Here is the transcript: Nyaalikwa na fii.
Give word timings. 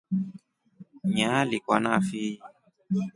Nyaalikwa 1.15 1.77
na 1.83 1.93
fii. 2.07 2.39